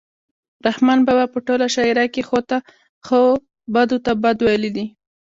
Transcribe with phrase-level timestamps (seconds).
[0.67, 2.57] رحمان بابا په ټوله شاعرۍ کې ښو ته
[3.05, 3.19] ښه
[3.73, 4.85] بدو ته بد ویلي دي.